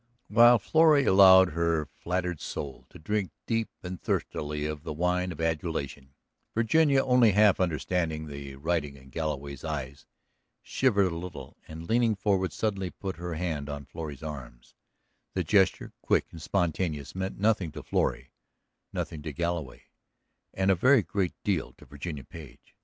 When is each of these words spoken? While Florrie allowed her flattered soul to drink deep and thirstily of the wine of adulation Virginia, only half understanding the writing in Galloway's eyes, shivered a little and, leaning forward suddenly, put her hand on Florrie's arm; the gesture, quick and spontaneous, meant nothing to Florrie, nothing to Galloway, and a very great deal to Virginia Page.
While 0.29 0.57
Florrie 0.57 1.05
allowed 1.05 1.49
her 1.51 1.85
flattered 1.85 2.41
soul 2.41 2.87
to 2.89 2.97
drink 2.97 3.29
deep 3.45 3.69
and 3.83 4.01
thirstily 4.01 4.65
of 4.65 4.81
the 4.81 4.91
wine 4.93 5.31
of 5.31 5.39
adulation 5.39 6.15
Virginia, 6.55 7.03
only 7.05 7.33
half 7.33 7.59
understanding 7.59 8.25
the 8.25 8.55
writing 8.55 8.95
in 8.97 9.09
Galloway's 9.09 9.63
eyes, 9.63 10.07
shivered 10.63 11.11
a 11.11 11.15
little 11.15 11.55
and, 11.67 11.87
leaning 11.87 12.15
forward 12.15 12.51
suddenly, 12.51 12.89
put 12.89 13.17
her 13.17 13.35
hand 13.35 13.69
on 13.69 13.85
Florrie's 13.85 14.23
arm; 14.23 14.61
the 15.35 15.43
gesture, 15.43 15.93
quick 16.01 16.25
and 16.31 16.41
spontaneous, 16.41 17.13
meant 17.13 17.39
nothing 17.39 17.71
to 17.73 17.83
Florrie, 17.83 18.31
nothing 18.91 19.21
to 19.21 19.31
Galloway, 19.31 19.83
and 20.51 20.71
a 20.71 20.75
very 20.75 21.03
great 21.03 21.35
deal 21.43 21.73
to 21.73 21.85
Virginia 21.85 22.23
Page. 22.23 22.75